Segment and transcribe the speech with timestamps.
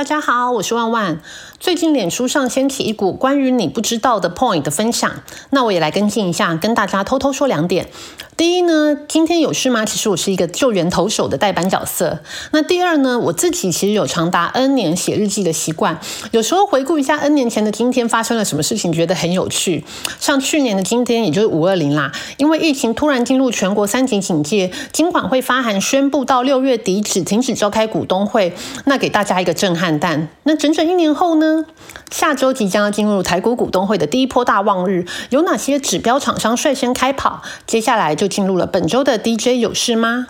[0.00, 1.20] 大家好，我是万万。
[1.58, 5.12] 最近脸书上掀起一股关于你不知道的 point 的分享，
[5.50, 7.90] 那我也来跟进一下，跟大家偷偷说两点。
[8.40, 9.84] 第一呢，今天有事吗？
[9.84, 12.20] 其实我是一个救援投手的代班角色。
[12.52, 16.00] 那第二呢，我自己其实有长达 N 年写日记的习惯，
[16.30, 19.84] 有时候回顾一下 N 年前的今天发生了什么事情，觉得很有趣。
[20.18, 28.54] 像去年的今天，也就是五二零啦，因为疫情突然进入全国三级警戒，金管会发函宣布到六月底止停止召开股东会，
[28.86, 30.30] 那给大家一个震撼弹。
[30.44, 31.66] 那整整一年后呢？
[32.10, 37.42] 下周即将要进入台股股东会的第一波大旺日，有哪些指标厂商率先开跑？
[37.66, 40.28] 接下来就进入了本周的 DJ 有事吗？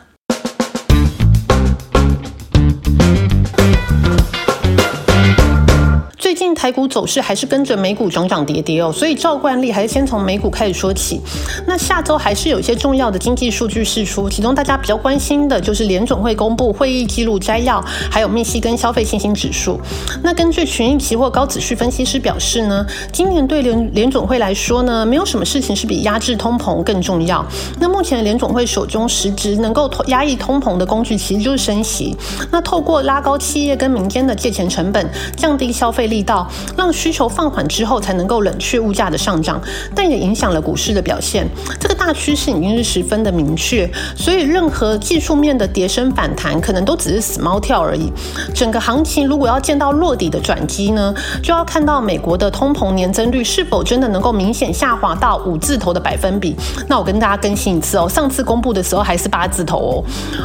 [6.17, 11.21] 最近台股走势还是跟着美股涨涨跌跌哦，所以照惯例还是先从美股开始说起。
[11.67, 19.81] 那下周还是有一些重要的经济数据释出，其中大家比较关心的就是联总会公布会议记录摘要，还有密西根消费信心指数。
[20.23, 27.45] 那根据群益期货高子旭分析师表示呢，今年对联联总会来说呢，没有什么事情是比压制通膨更重要。
[27.81, 32.17] 那目前联总会手中实质能够压抑通膨的工具其实就是升息。
[32.51, 35.07] 那透过拉高企业跟民间的借钱成本，
[35.37, 36.23] 降低消费力。
[36.23, 39.61] 道让需求放缓之后，才能够冷却物价的上涨，
[39.95, 41.47] 但也影响了股市的表现。
[41.79, 48.11] 这个大趋势已经是十分的明确，所以任何技术面的跌升反弹，可能都只是死猫跳而已。
[48.55, 56.57] 整个行情如果要见到落底的转机呢，就要看到美国的通膨年增率是否真的能够明显下滑到五字头的百分比。
[56.89, 60.05] 那我跟大家更新一次哦，上次公布的时候还是八字头哦。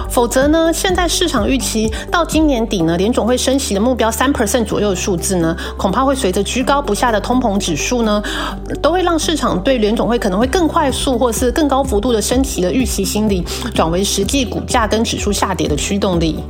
[0.09, 5.55] 否则呢，现在市场预期到今年底呢，联总会升息的目标三 percent 左右的数字呢？
[5.77, 8.21] 恐怕会随着居高不下的通膨指数呢，
[8.81, 16.43] 都会让市场对联总会可能会更快速或是更高幅度的升息的预期心理，转为实际股价跟指数下跌的驱动力。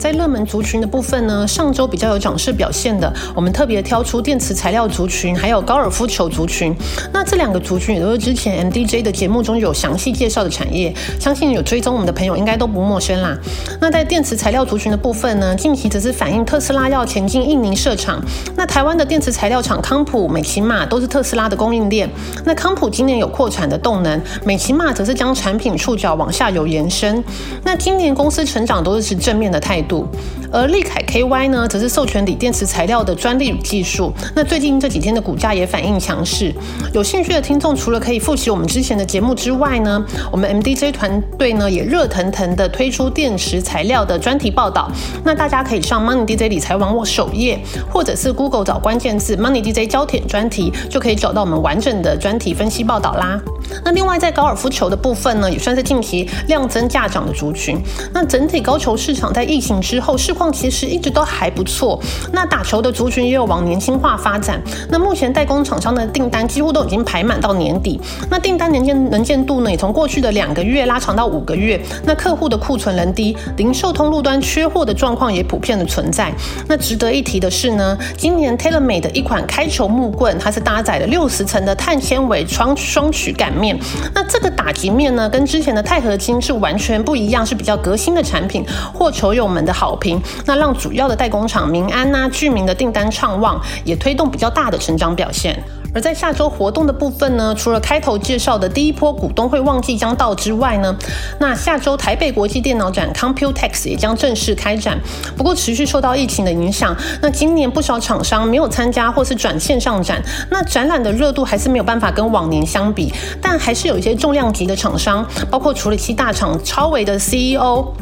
[0.00, 6.74] 在热门族群的部分呢，上周比较有涨势表现的，我们特别挑出电池材料族群，还有高尔夫球族群。
[7.12, 13.36] 那这两个族群也都是之前 MDJ 的节目中有详细介绍的产业，相信有追踪我们的朋友应该都不陌生啦。
[13.78, 18.24] 那在电池材料族群的部分呢，近期则是反映特斯拉要前进印尼设厂。
[18.56, 22.08] 那台湾的电池材料厂康普、美骑马都是特斯拉的供应链。
[22.46, 27.22] 那康普今年有扩产的动能，美骑马则是将产品触角往下游延伸。
[27.62, 29.89] 那今年公司成长都是持正面的态度。
[29.90, 30.06] 度，
[30.52, 34.12] 而利凯 KY 呢，则是授权锂电池材料的专利与技术。
[34.34, 36.52] 那最近这几天的股价也反应强势。
[36.92, 44.90] 有兴趣的听众，除了可以复习我们之前的节目之外呢，我们 MDJ 团队呢也热腾腾的推出电池材料的专题报道。
[45.24, 53.40] 那大家可以上 Money DJ 理财网络首页，或者是 Google 找关键字 Money DJ 焦点专题，就可以找到我们完整的专题分析报道啦。
[53.84, 57.80] 那另外在高尔夫球的部分呢，也算是近期量增价涨的族群。
[58.12, 62.00] 那整体高球市场在疫情之后是况其实一直都还不错。
[62.32, 64.58] 那打球的族群也有往年轻化发展。
[64.88, 68.00] 那目前代工厂商的订单几乎都已经排满到年底。
[68.30, 71.78] 那订单年见能见度呢，也从过去的两个月拉长到五个月。
[72.06, 76.32] 那客户的库存仍低，零售通路端缺货的状况也普遍的存在。
[76.66, 83.50] 那值得一提的是呢，今年 TaylorMade 的一款开球木棍，它是搭载了六十层的碳纤维双双曲杆。
[83.50, 83.78] 面，
[84.14, 88.64] 那这个打击面呢，跟之前的钛合金是完全不一样，是比较革新的产品，
[88.94, 90.22] 获球友们的好评。
[90.46, 95.62] 那让主要的代工厂民安呐、居民的订单畅旺，也推动比较大的成长表现。
[95.92, 100.96] 而在下周活动的部分呢，除了开头介绍的第一波股东会旺季将到之外呢，
[101.40, 104.96] 那下周台北国际电脑展 Computex 也将正式开展。
[105.36, 113.12] 不过持续受到疫情的影响，那今年不少厂商没有参加或是转线上展，那展览的热度还是没有办法跟往年相比。
[113.42, 117.92] 但还是有一些重量级的厂商，包括处理器大厂超维的 CEO。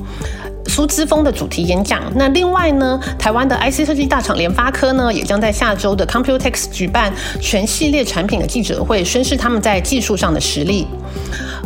[0.69, 2.03] 苏之峰的主题演讲。
[2.15, 10.87] 那另外呢，台湾的 IC 设计大厂联发科呢，也将在下周的 Computex 举办全系列产品的记者会，宣示他们在技术上的实力。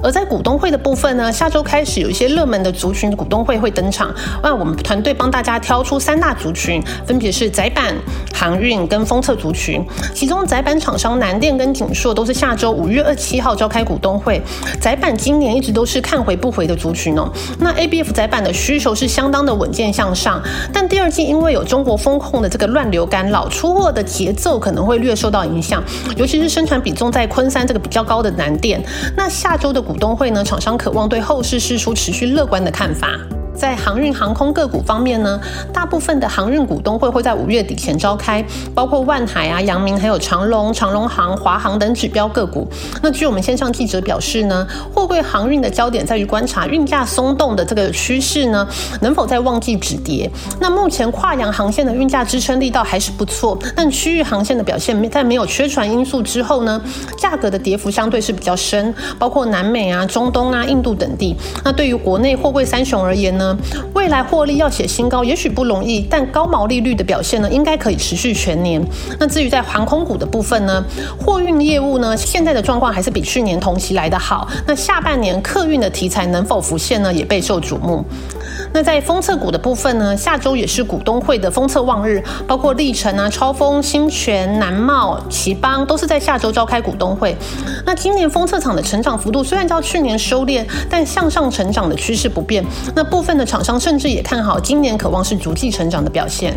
[0.05, 4.13] 而在股东会的部分呢，下周开始有一些热门的族群股东会会登场。
[4.43, 7.95] 那我们团队帮大家挑出三大族群，分别是窄板、
[8.35, 9.81] 航运跟封测族群。
[10.13, 14.43] 其中窄板厂商南电跟景硕都是下周五月二七号召开股东会。
[14.81, 17.31] 窄板今年一直都是看回不回的族群哦。
[17.61, 20.43] 那 ABF 窄板的需求是相当的稳健向上，
[20.73, 25.83] 但第二季因为有中国风控的这个乱流干扰，出货的节奏可能会略受到影响，
[26.17, 28.83] 尤其是生产比重在昆山这个比较高的南电。
[29.17, 33.19] 那下周的股东会呢，厂商渴望对后市释出持续乐观的看法。
[33.55, 35.41] 在航运航空个股方面呢，
[35.73, 38.45] 大部分的航运股东会会在五月底前召开，
[38.75, 42.67] 包括万海啊、阳明还有长龙、长龙航、华航等指标个股。
[43.03, 48.67] 那据我们线上记者表示呢，货柜航运的焦点在于观察运价松动的这个趋势呢，
[49.01, 50.31] 能否在旺季止跌。
[50.59, 56.81] 那目前跨洋航线的运价支撑力道还是不错，但区域航线的表现在没有缺船因素之后呢，
[57.17, 61.37] 价格的跌幅相对是比较深，包括南美啊、中东啊、印度等地。
[61.65, 63.52] 那对于国内货柜三雄而言呢？
[63.95, 68.85] 未来获利要写新高，也许不容易，但高毛利率的表现呢，应该可以持续全年。
[69.19, 70.85] 那至于在航空股的部分呢，
[71.19, 74.49] 货运业务呢，现在的状况还是比去年同期来的好。
[74.67, 78.05] 那下半年客运的题材能否浮现呢，也备受瞩目。
[78.73, 87.37] 那在封测股的部分呢，下周也是股东会的封测望日，包括历程啊、超风、新泉、南茂、奇邦都是在下周召开股东会。
[87.85, 92.65] 那今年封测厂的成长幅度虽然较去年收敛，但向上成长的趋势不变。
[92.95, 96.57] 那部分的厂商甚至也看好今年，渴望是逐季成长的表现。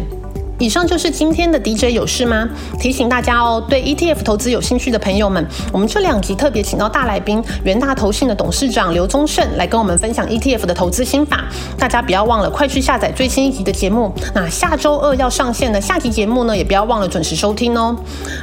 [0.57, 2.47] 以上就是今天的 DJ 有事吗？
[2.79, 11.43] 提醒大家哦，对 ETF 投资有兴趣的朋友们，我们这两集特别请到大来宾元大投信的董事长刘宗盛来跟我们分享 ETF 的投资心法。
[11.77, 14.13] 大家不要忘了快去下载最新一集的节目。
[14.33, 17.95] 那下周二要上线的下集节目呢，也不要忘了准时收听哦。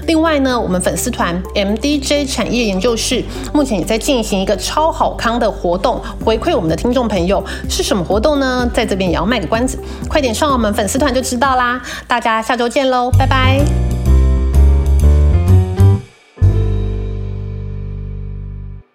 [0.07, 3.25] 另外呢，我们粉丝团 MDJ 产业研究室
[3.55, 8.71] 目前也在进行一个超好康的活动，回馈我们的听众朋友是什么活动呢？
[8.75, 11.81] 在这边也要卖个关子，快点上我们粉丝团就知道啦。
[12.13, 13.82] 大家下周见喽，拜拜。